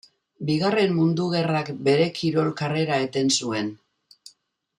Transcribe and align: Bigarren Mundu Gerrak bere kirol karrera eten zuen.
Bigarren 0.49 0.95
Mundu 0.99 1.27
Gerrak 1.33 1.69
bere 1.89 2.07
kirol 2.21 2.49
karrera 2.63 2.99
eten 3.09 3.31
zuen. 3.37 3.71